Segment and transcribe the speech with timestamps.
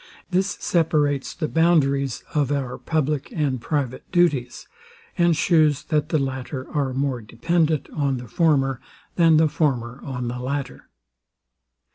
[0.31, 4.67] This separates the boundaries of our public and private duties,
[5.15, 8.81] and shews that the latter are more dependant on the former,
[9.15, 10.89] than the former on the latter.